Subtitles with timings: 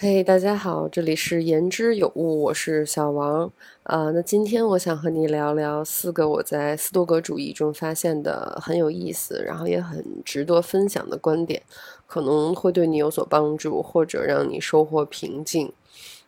[0.00, 3.50] 嘿，大家好，这里是言之有物，我是小王。
[3.82, 11.60] 啊，那今天我想和你聊聊四个我在斯多格主义中发现的很有意思，然后也很值得分享的观点，
[12.06, 15.72] 可能会对你有所帮助，或者让你收获平静。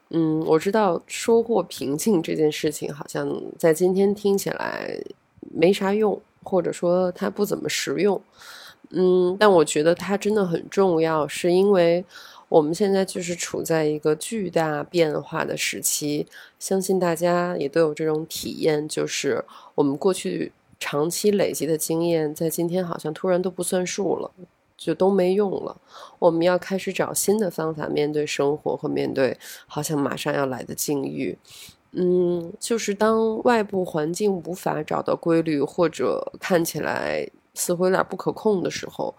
[0.09, 5.01] 嗯，我知道收获平静这件事情，好像在今天听起来
[5.49, 8.21] 没啥用，或者说它不怎么实用。
[8.91, 12.05] 嗯，但我觉得它真的很重要，是因为。
[12.51, 16.27] 我们现在就是处在一个巨大变化的时期，
[16.59, 19.45] 相信大家也都有这种体验，就是
[19.77, 24.29] 我们过去长期累积的经验，在今天好像突然都不算数了，
[24.77, 25.81] 就都没用了。
[26.19, 31.39] 我们要开始找新的方法面对生活和面对好像马上要来的境遇。
[31.93, 39.15] 嗯，就是当外部环境无法找到规律，或者看起来似乎有点不可控的时候。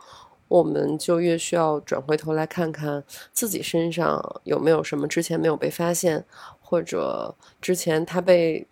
[0.51, 3.01] 我们就越需要转回头来看看
[3.31, 6.25] 自己身上有没有什么之前没有被发现，
[6.59, 8.67] 或者之前它被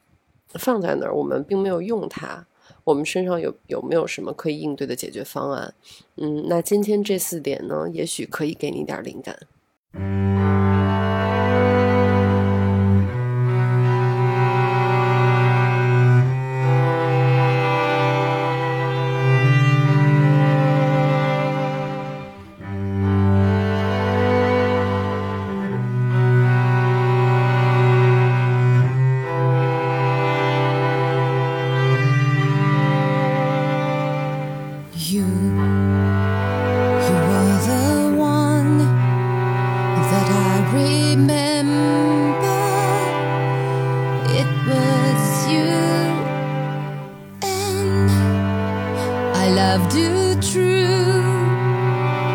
[0.55, 2.45] 放在那儿，我们并没有用它。
[2.83, 5.73] 我们身上有有没有什么可以应对的解决方案？
[6.17, 10.38] 嗯，那今天这四点呢，也许可以给你点灵感。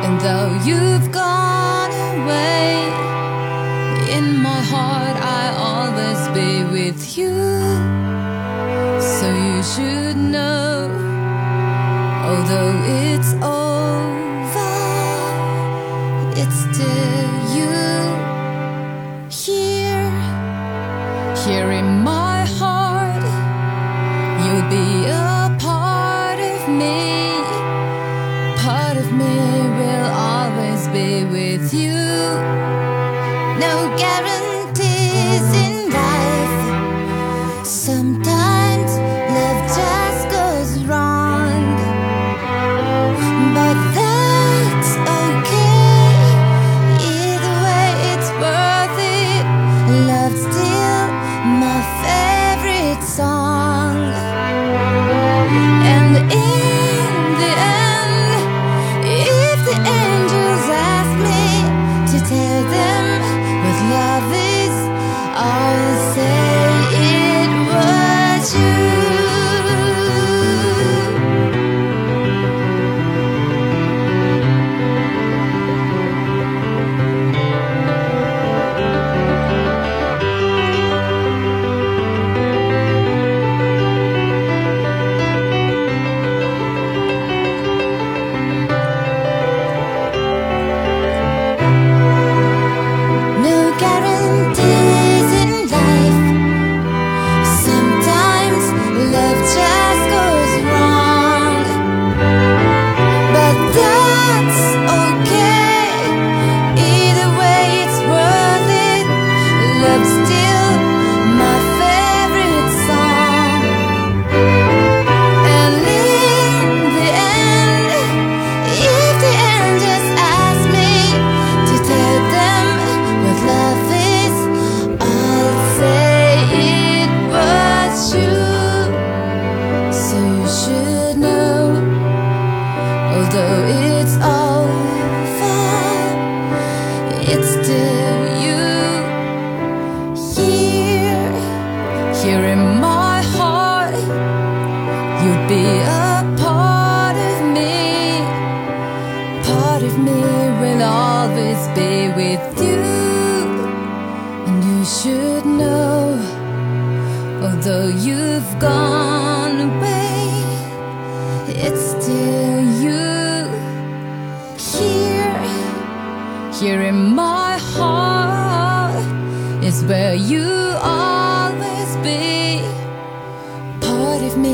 [0.04, 2.72] And though you've gone away,
[4.16, 7.34] in my heart I'll always be with you.
[9.00, 10.90] So you should know,
[12.28, 12.74] although
[13.08, 14.74] it's over,
[16.40, 17.23] it's still.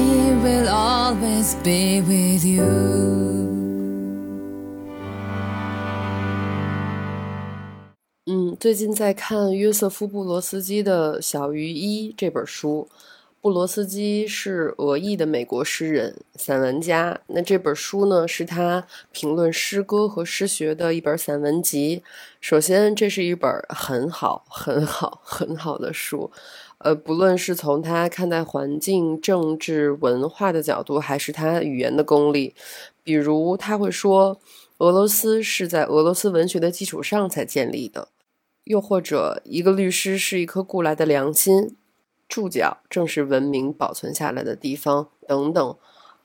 [0.00, 3.50] he will always be with you.
[8.26, 12.88] 嗯最近在看约瑟夫布罗斯基的小于一这本书。
[13.42, 17.18] 布罗斯基是俄裔的美国诗人散文家。
[17.28, 22.02] 那这本书呢是他评论诗歌和诗学的一本散文集。
[22.38, 26.30] 首先这是一本很好很好很好的书
[26.80, 32.54] 呃，不论是从他看待环境、政治、文化的角度，还是他语言的功力，
[33.02, 34.40] 比如他会说，
[34.78, 38.08] 俄罗斯是在俄罗斯文学的基础上才建立的；
[38.64, 41.76] 又或者，一个律师是一颗雇来的良心。
[42.26, 45.76] 注脚正是文明保存下来的地方，等等，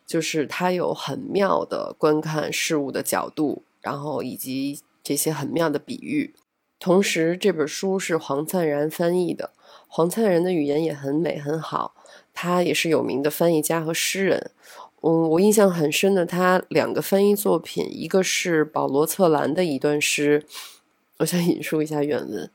[0.06, 6.34] 就是他有很妙的观看事物的角度，然后以及这些很妙的比喻。
[6.80, 9.52] 同时，这本书是黄灿然翻译的，
[9.96, 11.96] 黄灿然的语言也很美很好，
[12.34, 14.52] 他也是有名的翻译家和诗人。
[15.00, 20.44] 嗯，我印象很深的他两个翻译作品，一个是保罗策兰的一段诗，
[21.20, 22.52] 我想引述一下原文：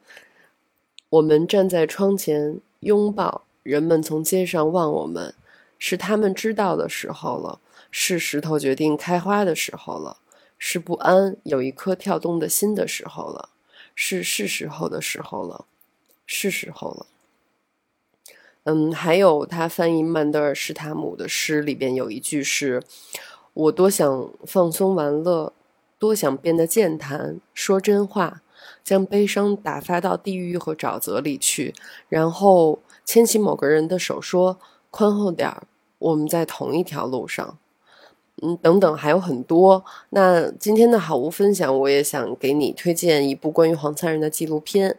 [1.09, 2.61] 我们站在窗前。
[2.81, 5.35] 拥抱人们从街上望我们，
[5.79, 7.59] 是他们知道的时候了，
[7.91, 10.19] 是石头决定开花的时候了，
[10.59, 13.49] 是不安有一颗跳动的心的时候了，
[13.95, 15.65] 是是时候的时候了，
[16.27, 17.07] 是时候了。
[18.73, 22.81] 嗯，还有他翻译曼德尔施塔姆的诗里边有一句是
[23.53, 25.53] ：“我多想放松玩乐，
[25.99, 28.43] 多想变得健谈，说真话。”
[28.85, 31.75] 将悲伤打发到地狱和沼泽里去，
[32.09, 34.59] 然后牵起某个人的手，说
[34.91, 35.65] ：“宽厚点儿，
[35.99, 37.59] 我们在同一条路上。”
[38.43, 39.85] 嗯，等等，还有很多。
[40.11, 44.99] 那今天的好物分享，我也想给你推荐一部关于黄灿人的纪录片。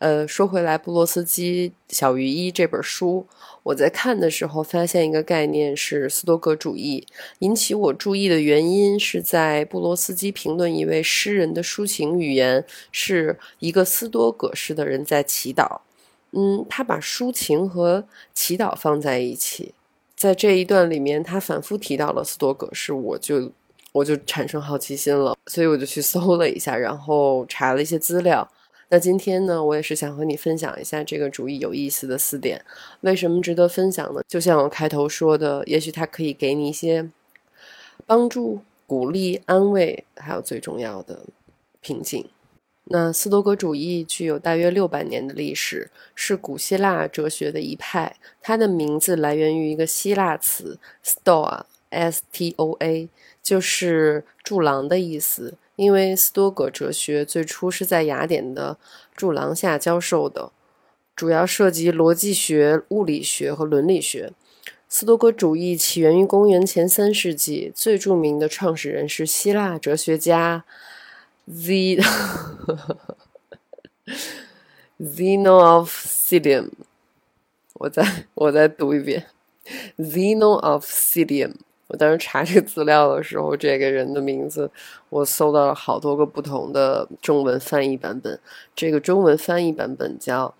[0.00, 3.26] 呃，说回来，布罗斯基《小于一》这本书，
[3.62, 7.06] 我在看的时候发现一个概念是斯多葛主义。
[7.40, 15.80] 引起我注意的原因是在布罗斯基评论一位诗人的抒情语言，是一个斯多葛式的人在祈祷。
[16.32, 19.74] 嗯，他把抒情和祈祷放在一起，
[20.16, 23.52] 在这一段里面，他反复提到了斯多葛式，我就
[23.92, 28.50] 我就产生好奇心了，所以我就去搜了一下，然后查了一些资料。
[28.92, 32.60] 那今天呢，我也是想和你分享一下这个主意有意思的四点。
[33.02, 34.20] 为什么值得分享呢？
[34.26, 37.08] 就像我开头说的，也许它可以给你一些
[38.04, 41.20] 帮助、鼓励、安慰，还有最重要的
[41.80, 42.28] 平静。
[42.92, 48.16] 那斯多格主义具有大约六百年的历史，是古希腊哲学的一派。
[48.42, 53.08] 它的名字来源于一个希腊词 “stoa”，S-T-O-A，
[53.40, 55.54] 就是柱廊的意思。
[55.80, 58.76] 因为斯多葛哲学最初是在雅典的
[59.16, 60.52] 柱廊下教授的，
[61.16, 64.30] 主要涉及逻辑学、物理学和伦理学。
[64.90, 70.66] 斯多葛主义起源于公元前三世纪，最著名的创始人是希腊哲学家
[71.50, 72.02] Z
[75.00, 76.72] Zeno of Citium。
[77.72, 79.28] 我再我再读一遍
[79.96, 81.54] ，Zeno of Citium。
[81.90, 84.70] 我当时查这个资料的时候，这个人的名字
[85.08, 88.38] 我搜到了好多个不同的中文翻译版本。
[88.76, 90.54] 这个中文翻译版本叫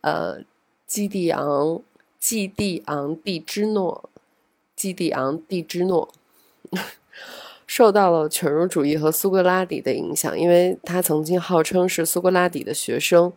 [0.00, 0.38] 呃
[0.86, 1.82] 基蒂昂
[2.18, 4.08] 基蒂昂蒂之诺
[4.74, 6.08] 基蒂昂蒂之诺。
[7.68, 13.32] 受到了犬儒主义和苏格拉底的影响，因为他曾经号称是苏格拉底的学生。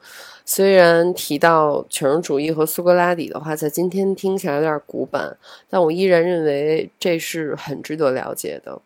[0.45, 5.37] 虽然提到犬儒主义和苏格拉底的话，在今天听起来有点古板，
[5.69, 8.81] 但我依然认为这是很值得了解的。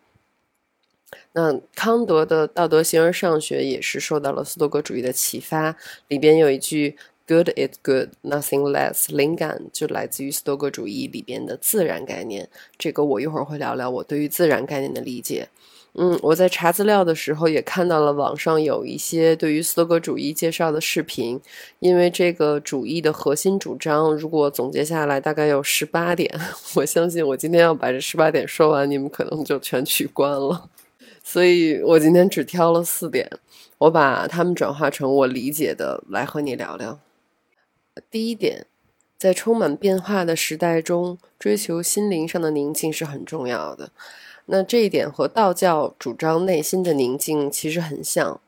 [1.32, 5.76] 那康德的《道德形而上学》也是受到了斯多葛主义的启发，
[6.08, 6.96] 里边有一句。
[7.28, 9.12] Good is good, nothing less。
[9.12, 12.48] 灵感就来自于斯多葛主义里边的自然概念。
[12.78, 15.48] 这个我一会儿会聊聊我对于自然概念的理解。
[15.94, 21.40] 嗯，我在查资料的时候也看到了网上有一些对于斯多葛主义介绍的视频。
[21.80, 26.32] 因为这个主义的核心主张，如果总结下来大概有十八点，
[26.76, 30.70] 我相信我今天要把这十八点说完，你们可能就全取关了。
[31.24, 33.28] 所以我今天只挑了四点，
[33.78, 37.00] 我把它们转化成我理解的来和你聊聊。
[38.10, 38.66] 第一点，
[39.18, 43.90] 在充满变化的时代中，追求心灵上的宁静是很重要的。
[44.46, 48.40] 那这一点和道教主张内心的宁静其实很像，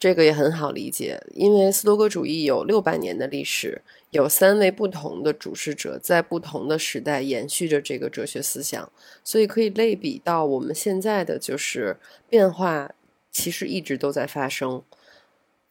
[0.00, 1.22] 这个也很好理解。
[1.32, 8.90] 因为斯多葛主义有六百年的历史，有三位不同的主事者在不同的时代延续着这个哲学思想，
[9.22, 11.96] 所以可以类比到我们现在的就是
[12.28, 12.90] 变化，
[13.30, 14.82] 其实一直都在发生。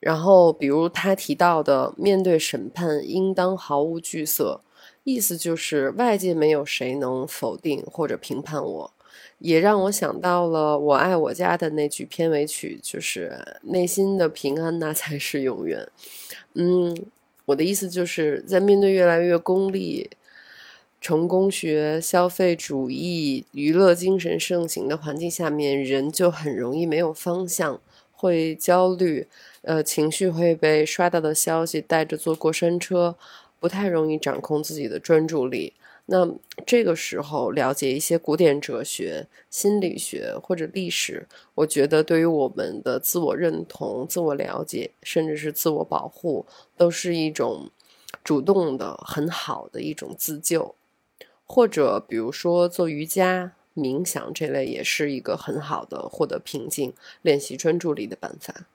[0.05, 4.60] 然后，比如他提到的，面对审判应当毫无惧色，
[5.05, 8.93] 意思就是外界没有谁能否定或者评判我。
[9.39, 15.88] 也让我想到了《我爱我家》的那句片尾曲，就是“内心的平安那才是永远”。
[16.55, 17.05] 嗯，
[17.45, 20.10] 我的意思就是在面对越来越功利、
[21.00, 27.79] 成功学、消费主义、娱乐精神盛行的环境下面，人就很容易没有方向，
[28.12, 29.27] 会焦虑，
[29.63, 33.15] 呃，情绪会被刷到的消息带着坐过山车，
[33.60, 35.74] 不太容易掌控自己的专注力。
[36.08, 36.29] 那
[36.65, 47.72] 这个时候了解一些古典哲学、心理学或者历史，我觉得对于我们的自我认同、自我了解，甚至是自我保护，都是一种
[48.22, 50.75] 主动的、很好的一种自救。
[51.46, 58.65] 或者比如说做瑜伽、冥想这类，也是一个很好的获得平静、练习专注力的办法。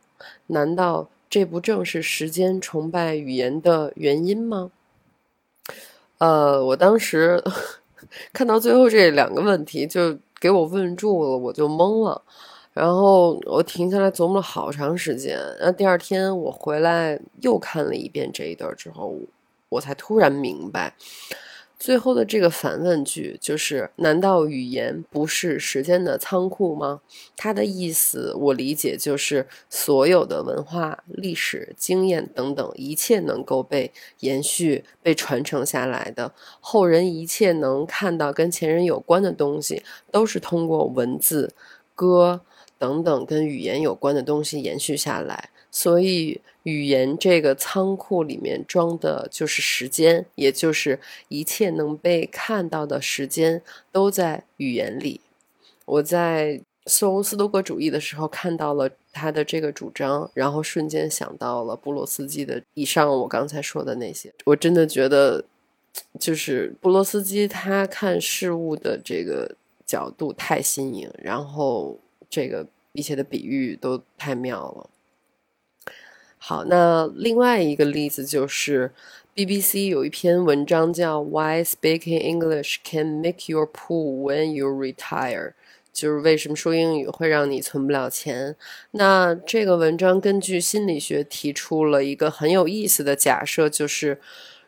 [0.48, 4.70] 难道这不正是时间崇拜语言的原因吗？
[6.18, 7.42] 呃，我当时
[8.34, 12.22] 看到最后这两个问题，就给我问住了，我就懵了。
[12.76, 19.16] 然后我停下来琢磨了好长时间，那第二天我回来又看了一遍这一段之后，
[19.71, 20.95] 我才突然明白，
[21.78, 27.00] 最后的这个反问句就是：难道语言不是时间的仓库吗？
[27.35, 33.90] 它的意思我理解就是，所有的文化、历史、经验等等，一切能够被
[34.21, 41.54] 延续、被传承下来的，后人一切能看到跟前人有关的东西，都是通过文字、
[41.95, 42.42] 歌。
[42.78, 55.21] 等等，跟语言有关的东西延续下来，所以语言这个仓库里面装的就是时间，也就是一切能被看到的时间都在语言里。
[55.87, 65.45] 我在搜斯多葛主义的时候看到了他的这个主张，然后瞬间想到了布罗斯基的以上我刚才说的那些，我真的觉得，
[66.21, 69.56] 就是布罗斯基他看事物的这个
[69.87, 71.99] 角度太新颖，然后。
[72.28, 74.90] 这个一切的比喻都太妙了。
[76.38, 78.92] 好，那另外一个例子就是
[79.35, 85.49] BBC 有一篇文章叫《Why Speaking English Can Make Your Pool When You Retire》，
[85.92, 88.54] 就是为什么说英语会让你存不了钱。
[88.92, 94.21] 那这个文章根据心理学提出了一个很有意思的假设，就是。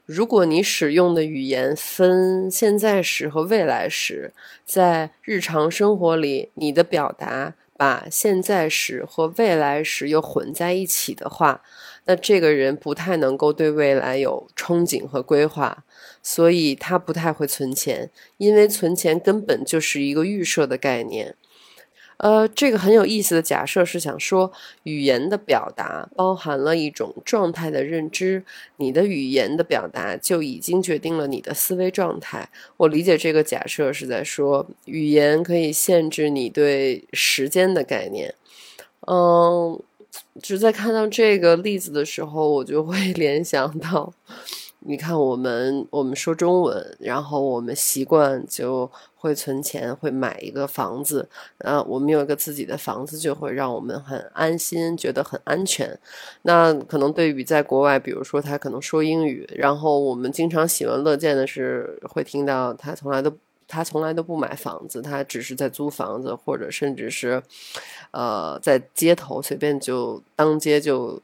[0.09, 4.33] 如果你使用的语言分现在时和未来时，
[4.65, 11.61] 在日常生活里，你的表达把现在时和未来时又混在一起的话，
[12.07, 15.85] 那这个人不太能够对未来有憧憬和规划，
[16.23, 21.35] 所以他不太会存钱，因为存钱根本就是一个预设的概念。
[22.19, 28.45] 呃，这个很有意思的假设是想说，语言的表达包含了一种状态的认知，
[28.77, 32.49] 你的语言的表达就已经决定了你的思维状态。
[32.77, 38.35] 我理解这个假设是在说，语言可以限制你对时间的概念。
[39.07, 39.81] 嗯，
[40.43, 44.13] 就在看到这个例子的时候，我就会 联想到。
[44.81, 51.29] 你看，我们我们说中文，然后我们习惯就会存钱，会买一个房子。
[51.59, 55.99] 呃，我们有一个自己的房子，就会让我们很安心，觉得很安全。
[56.43, 63.33] 那可能对比在国外，比如说他可能说英语，然后我们经常喜闻乐见的是，会听到他从来都
[63.67, 67.43] 他从来都不买房子，他只是在租房子，或者甚至是
[68.13, 71.21] 呃在街头随便就当街就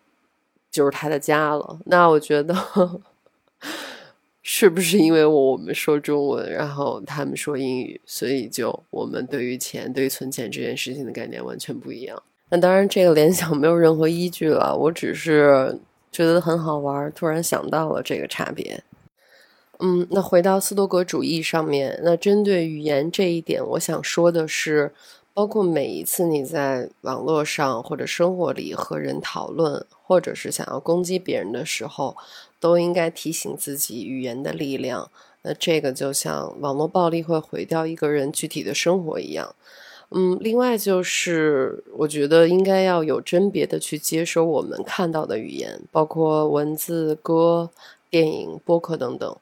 [0.70, 1.78] 就是他的家了。
[1.86, 2.54] 那我觉得。
[4.46, 12.22] 是不是因为我们说中文，然后他们说英语，所以就我们对于钱、对于存钱这件事情的概念完全不一样？
[12.50, 15.80] 那当然，这个联想没有任何依据了，我只是
[16.12, 18.84] 觉得很好玩，突然想到了这个差别。
[19.78, 24.92] 嗯，那回到斯多格主义上面，那针对语言这一点，我想说的是，
[25.32, 32.16] 包括每一次你在网络上或者生活里和人讨论，或者是想要攻击别人的时候，
[32.64, 35.10] 都应该提醒自己语言的力量。
[35.42, 39.54] 那这个就像网络暴力会毁掉一个人具体的生活一样。
[40.08, 47.68] 嗯，另外就是，我觉得应该要有甄别的去接收我们看到的语言，包括文字、歌、
[48.08, 49.36] 电影、播客等等。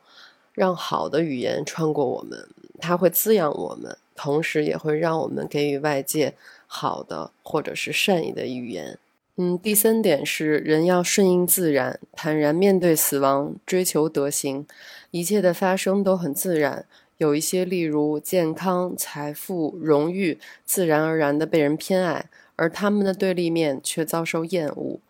[0.53, 2.49] 让好的语言穿过我们，
[2.81, 6.35] 它会滋养我们，同时也会让我们给予外界
[6.67, 8.99] 好的或者是善意的语言。
[9.37, 14.67] 嗯，第三点是人要顺应自然，坦然面对死亡，追求德行。
[15.11, 16.85] 一切的发生都很自然，
[17.17, 25.01] 有一些例如健康、财富、荣誉，自然而然的被人偏爱，而他们的对立面却遭受厌恶。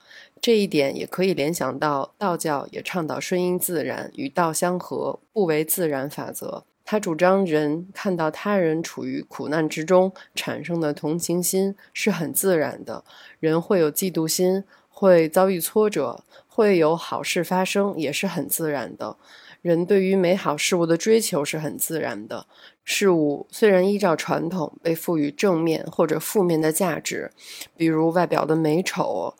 [0.40, 6.64] 这一点也可以联想到道教也倡导顺应自然，与道相合，不为自然法则。
[6.92, 13.02] 他主张人看到他人处于苦难之中产生的同情心是很自然的，
[13.40, 19.16] 人会有嫉妒心，会遭遇挫折，会有好事发生也是很自然的。
[19.62, 22.46] 人对于美好事物的追求是很自然的。
[22.84, 27.30] 事物虽然依照传统被赋予正面或者负面的价值，
[27.74, 29.34] 比如外表的美丑。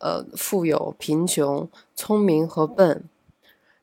[0.00, 3.04] 呃，富有、贫穷、聪明和笨，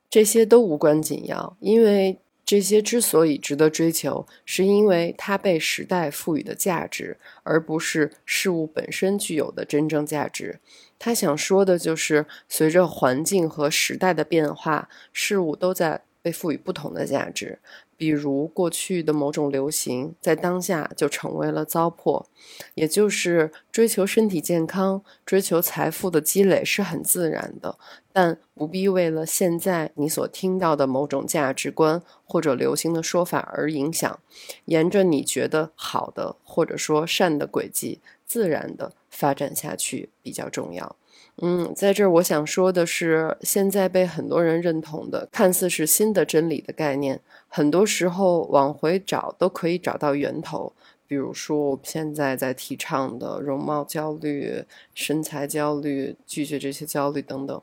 [0.09, 10.59] 这些都无关紧要，因为这些之所以值得追求，是因为它被时代赋予的价值，而不是事物本身具有的真正价值。
[10.99, 17.57] 他想说的就是，随着环境和时代的变化，事物都在被赋予不同的价值。
[17.97, 22.25] 比如过去的某种流行，在当下就成为了糟粕。
[22.73, 27.77] 也就是追求身体健康、追求财富的积累是很自然的，
[28.11, 34.19] 但不必为了现在你所听到的某种价值观或者流行的说法而影响。
[34.65, 40.95] 沿着你觉得好的或者说善的轨迹，自然的发展下去比较重要。
[41.41, 47.19] 嗯，在这儿我想说的是，现在被很多人认同的，看似是新的真理的概念，
[47.49, 50.71] 很多时候往回找都可以找到源头。
[51.07, 57.61] 比如说，我现在在提倡的容貌焦虑、身材焦虑、拒绝这些焦虑等等，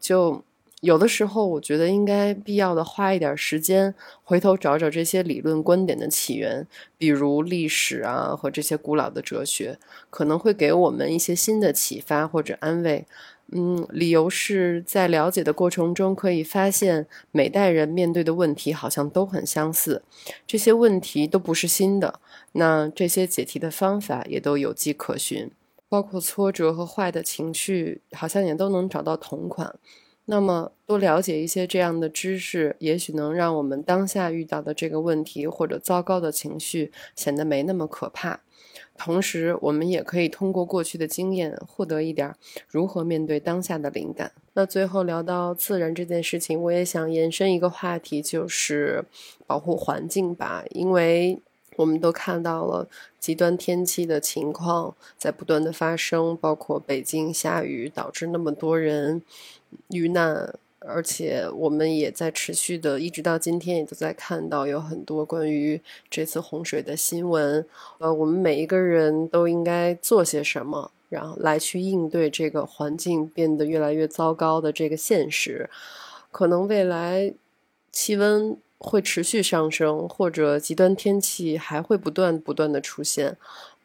[0.00, 0.42] 就。
[0.80, 13.06] 有的时候，我觉得应该必要的花一点时间，回头找找这些理论观点的起源，比如历史啊和这些古老的哲学，可能会给我们一些新的启发或者安慰。
[13.50, 20.02] 嗯，理由是在了解的过程中，可以发现每代人面对的问题好像都很相似，
[20.46, 22.20] 这些问题都不是新的，
[22.52, 25.50] 那这些解题的方法也都有迹可循，
[25.88, 29.74] 包括挫折和坏的情绪，好像也都能找到同款。
[30.30, 38.40] 那么多了解一些这样的知识，也许能让我们当下遇到的这个问题或者糟糕的情绪显得没那么可怕。
[38.98, 42.34] 同时，我们也可以通过过去的经验获得一点
[42.68, 44.32] 如何面对当下的灵感。
[44.52, 49.04] 那最后聊到自然这件事情，我也想延伸一个话题，就是
[49.46, 51.38] 保护环境吧，因为
[51.76, 52.86] 我们都看到了
[53.18, 59.22] 极端天气的情况在不断的发生，包括北京下雨导致那么多人。
[59.88, 67.66] 遇难，而且我们也在持续的，一直到今天也都在看到有很多关于这次洪水的新闻。
[67.98, 75.68] 呃，我们每一个人都应该做些什么，然后来去应对这个环境变得越来越糟糕的这个现实。
[76.30, 77.32] 可能未来
[77.90, 83.36] 气温会持续上升，或者极端天气还会不断不断的出现。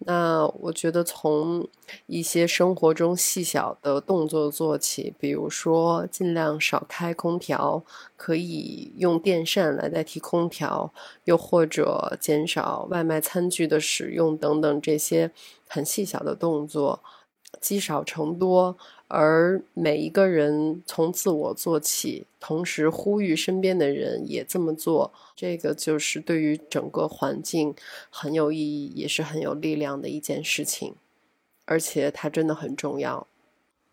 [0.05, 1.67] 那我觉得从
[2.07, 7.83] 一些生活中细小的动作做起，比如说尽量少开空调，
[8.17, 15.31] 可以用电扇来代替空调，又或者减少外卖餐具的使用等等，这些
[15.67, 17.01] 很细小的动作，
[17.61, 18.77] 积少成多。
[19.15, 27.75] 而每一个人从自我做起，同时呼吁身边的人也这么做，这个就是对于整个环境
[28.09, 30.95] 很有意义，也是很有力量的一件事情，
[31.65, 33.27] 而且它真的很重要。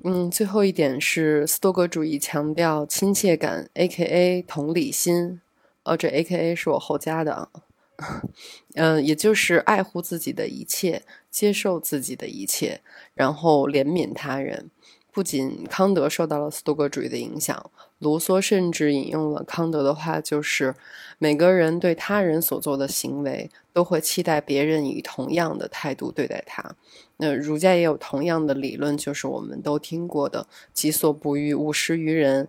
[0.03, 4.41] 嗯，最后一点是斯多格主义强调亲切感，A.K.A.
[4.41, 5.43] 同理心。
[5.83, 6.57] 哦，这 A.K.A.
[6.57, 7.51] 是我后加的。
[8.77, 12.81] 嗯，也就是爱护自己的一切，接受自己的一切，
[13.13, 14.71] 然后怜悯他人。
[15.13, 20.75] 不仅康德受到了斯多格主义的影响，卢梭甚至引用了康德的话，就是
[21.19, 26.77] 每个人对他人所做的行为，都会期待别人以同样的态度对待他。
[27.17, 32.49] 那儒家也有同样的理论，就是我们都听过的“己所不欲，勿施于人”。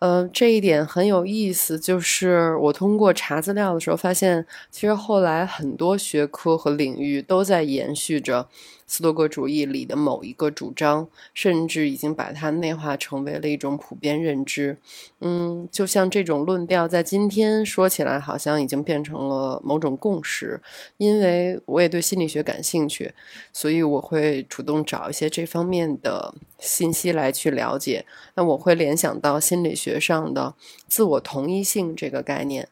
[0.00, 8.48] 呃，这一点很有意思，就是我通过查资料的时候发现，其实后来很多学科和领域都在延续着。
[8.86, 14.78] 斯多葛主义里的某一个主张，甚至已经把它内化成为了一种普遍认知。
[15.20, 20.60] 嗯，就像这种论调，在今天说起来，好像已经变成了某种共识。
[20.96, 23.14] 因为我也对心理学感兴趣，
[23.52, 28.04] 所以我会主动找一些这方面的信息来去了解。
[28.34, 30.54] 那我会联想到心理学上的
[30.88, 32.68] 自我同一性这个概念。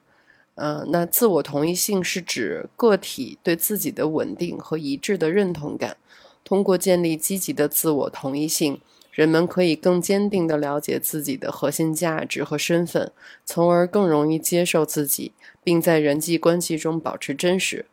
[0.55, 5.97] 嗯，那自我同一性是指个体对自己的稳定和一致的认同感。
[6.45, 13.13] 通过建立积极的自我同一性，人们可以更坚定地了解自己的核心价值和身份，
[13.45, 15.33] 从而更容易接受自己，
[15.65, 17.87] 并在人际关系中保持真实。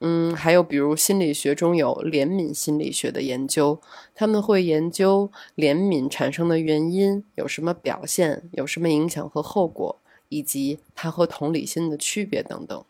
[0.00, 3.80] 嗯，还有比如心理学中有怜悯心理学的研究，
[4.14, 9.98] 他们会研究怜悯产生的原因有什么表现，有什么影响和后果。
[10.34, 12.84] 以及它和同理心的区别等等。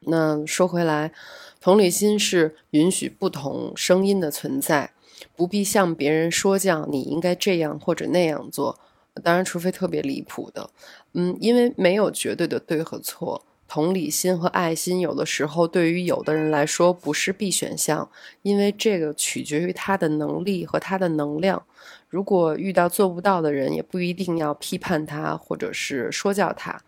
[0.00, 1.12] 那说回来，
[1.58, 4.92] 同理心是允许不同声音的存在，
[5.34, 8.78] 不必向别人说教你应该这样或者那样做。
[9.24, 10.68] 当然，除非特别离谱的。
[11.14, 13.45] 嗯，因为没有绝对的对和错。
[13.68, 18.08] 同理心和爱心有的时候对于有的人来说不是必选项，
[18.42, 21.64] 因为这个取决于他的能力和他的能量。
[22.08, 26.80] 如果遇到做不到的人，也不一定要批判他或者是说教他。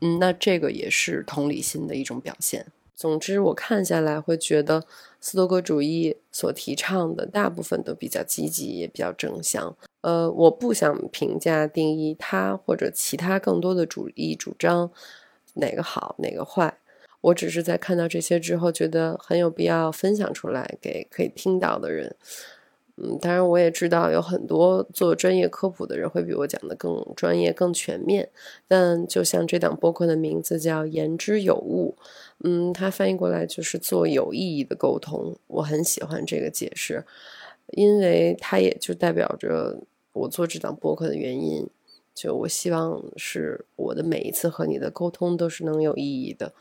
[0.00, 2.66] 嗯，那这个也是同理心的一种表现。
[2.94, 4.86] 总之，我看下来会觉得
[5.20, 9.76] 斯多葛主义所提倡的大部分都比较积极，也比较正向。
[10.02, 14.90] 呃，我不想评价定义他或者其他更多的主义主张。
[15.56, 16.78] 哪个好，哪个坏？
[17.22, 22.14] 我只是在看到这些之后，觉得很有必要分享出来给可以听到的人。
[22.98, 28.30] 嗯，当然我也知道有很多做专业科普的人会比我讲的更专业、更全面。
[28.66, 31.94] 但就像这档播客的名字叫“言之有物”，
[32.42, 35.36] 嗯，它翻译过来就是做有意义的沟通。
[35.48, 37.04] 我很喜欢这个解释，
[37.72, 39.78] 因为它也就代表着
[40.12, 41.68] 我做这档播客的原因。
[42.16, 46.54] 就我希望是我的每一次和你的沟通都是能有意义的，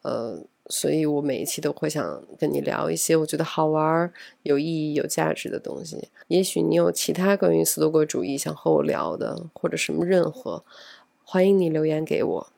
[0.00, 4.10] 呃，所以我每一期都会想跟你聊一些我觉得好玩、
[4.44, 6.08] 有意义、有价值的东西。
[6.28, 10.64] 也许你有其他关于斯多葛主义想和我聊的，或者什么任何，
[11.22, 12.53] 欢迎你留言给我。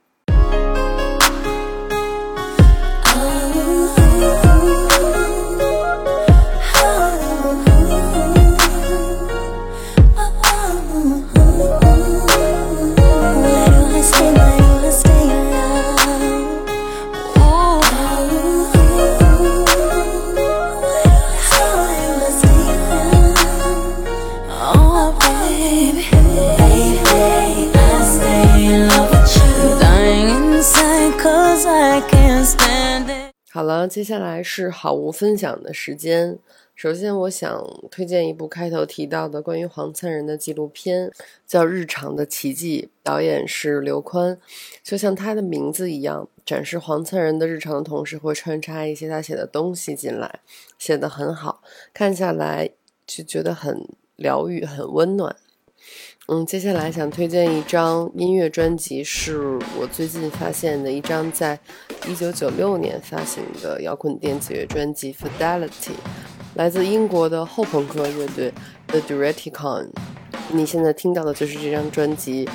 [33.57, 36.39] 好了，接下来是好物分享的时间。
[36.75, 41.11] 首先，我想推荐一部开头提到的关于黄灿仁的纪录片，
[41.47, 44.39] 叫《日常的奇迹》，导演是刘宽。
[44.83, 50.41] 就像他的名字一样，展示黄灿仁的日常的同时，会穿插一些他写的东西进来，
[50.79, 51.63] 写得很好，
[51.95, 52.69] 看下来
[53.07, 55.35] 就觉得很疗愈、很温暖。
[56.29, 61.57] 嗯，接下来想推荐一张音乐专辑，是我最近发现的一张在
[62.09, 65.69] 一九九六年发行的摇滚电子乐专辑《Fidelity》，
[66.57, 68.53] 来自英国的后朋克乐队
[68.89, 69.89] The d u r e t i c o n
[70.51, 72.49] 你现在听到的就是这张专辑。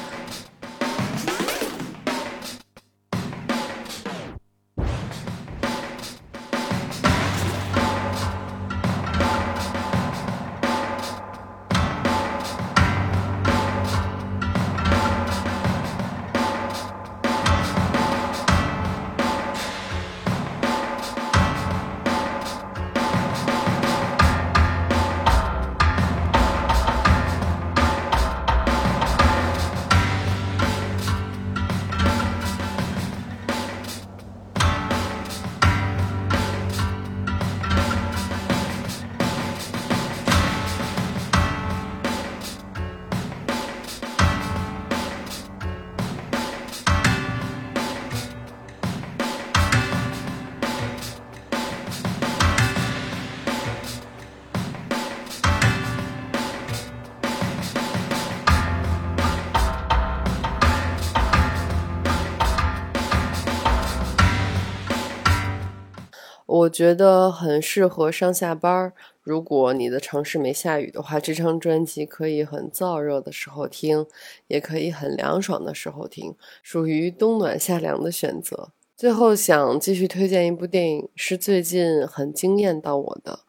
[66.71, 68.93] 觉得很适合上下班儿。
[69.21, 74.07] 如果你的城市没下雨的话，这张专辑可以很燥热的时候听，
[74.47, 78.71] 也可以很凉爽的时候听，属于冬暖夏凉的选择。
[78.97, 83.41] 最后想继续推荐一部电影，是最近很惊艳到我的。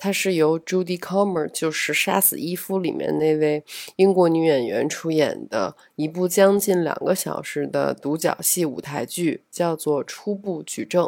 [0.00, 3.64] 它是由 Judy Comer，就是《杀死伊夫》里面那位
[3.96, 11.04] 英国女演员出演的一部将近两个小时的独角戏舞台剧，叫做《初步举证》。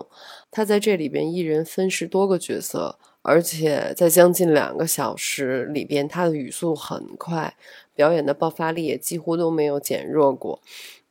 [0.50, 7.54] 他在这里边一人分饰多个角色，而且在将近两个小时里边，他的语速很快，
[7.94, 10.60] 表演的爆发力也几乎都没有减弱过。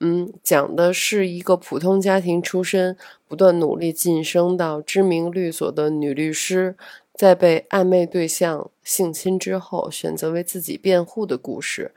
[0.01, 2.97] 嗯，讲的是一个普通家庭出身，
[3.27, 6.75] 不断努力晋升到知名律所的女律师。
[7.13, 11.91] 在被暧昧对象性侵之后，选择为自己辩护的故事，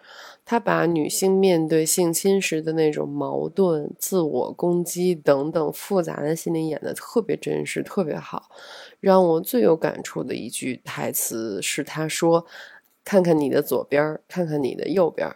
[0.44, 8.50] 他把女性面对性侵时的那种矛盾、自我攻击等等复杂的心理演得特别真实，特别好。
[9.00, 12.44] 让我最有感触的一句台词是他说
[13.04, 15.30] ：“看看你的左边，看看你的右边，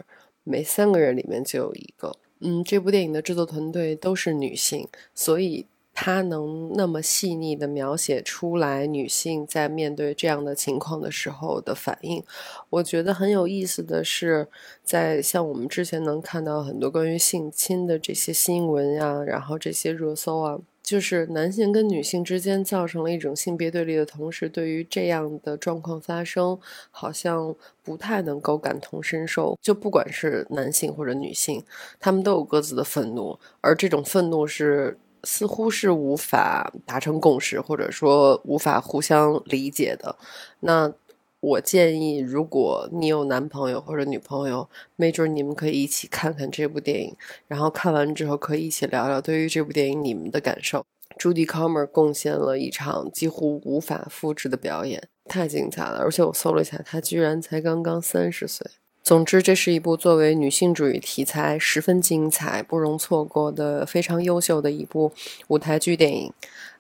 [0.44, 5.66] 每三个人里面就有一个。”嗯，这部电影的制作团队都是女性，所以。
[5.98, 12.22] 他能那么细腻地描写出来女性在面对这样的情况的时候的反应，
[12.68, 14.46] 我觉得很有意思的是，
[14.84, 26.58] 在像我们之前能看到很多关于性侵的这些新闻呀，然后这些热搜啊，就是男性跟女性之间造成了一种性别对立的同时，对于这样的状况发生，
[26.90, 29.58] 好像不太能够感同身受。
[29.62, 31.64] 就不管是男性或者女性，
[31.98, 34.98] 他们都有各自的愤怒，而这种愤怒是。
[35.26, 40.16] 似乎是无法达成共识，或者说无法互相理解的。
[40.60, 40.92] 那
[41.40, 47.16] 我建议，如果你有男朋友或者女朋友，没准你们可以一起看看这部电影，
[47.48, 50.84] 然后看完之后可以一起聊聊对于这部电影你们的感受。
[51.18, 55.98] 朱迪·康默贡献了一场几乎无法复制的表演，太精彩了！
[55.98, 58.66] 而且我搜了一下，他居然才刚刚三十岁。
[59.06, 65.12] 总之，这是一部作为女性主义题材十分精彩、不容错过的非常优秀的一部
[65.46, 66.32] 舞台剧电影。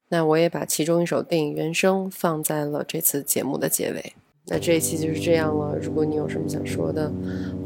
[0.08, 4.12] 那我也把其中一首电影原声放在了这次节目的结尾。
[4.46, 5.78] 那这一期就是这样了。
[5.80, 7.08] 如果你有什么想说的，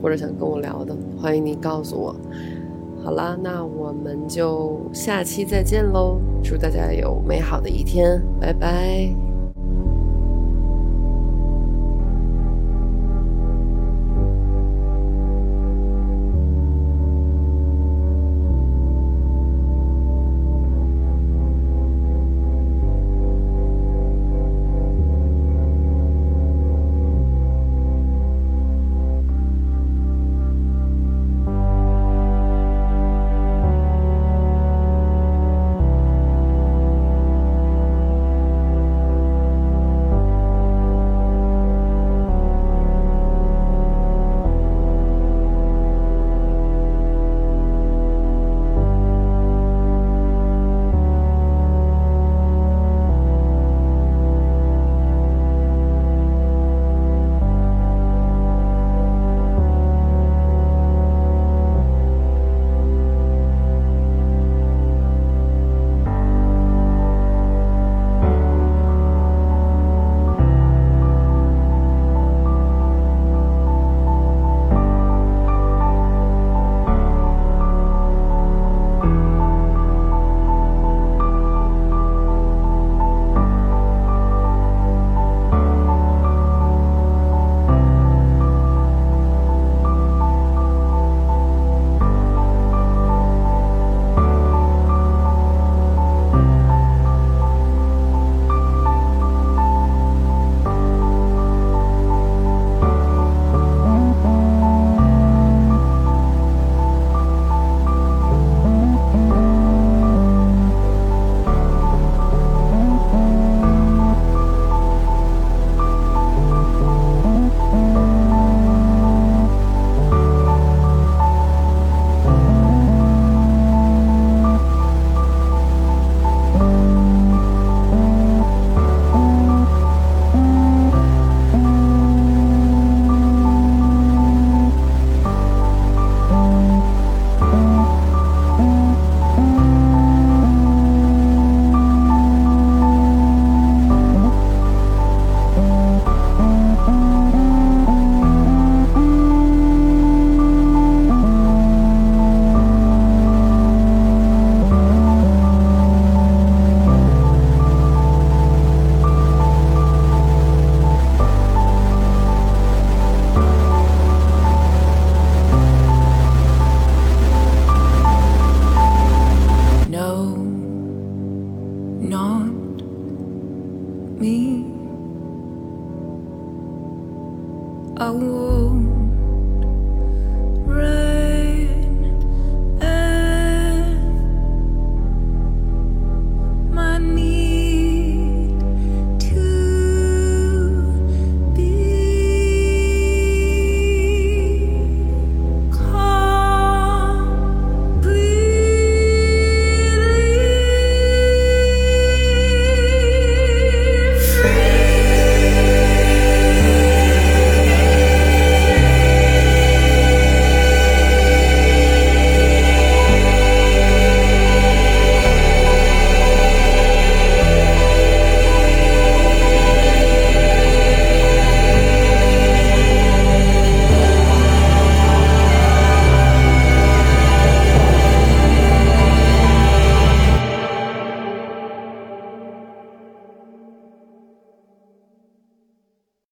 [0.02, 2.14] 或者想跟我聊的，欢迎你告诉我。
[3.02, 6.20] 好啦，那我们就下期再见喽！
[6.44, 9.29] 祝大家有美好的一天，拜拜。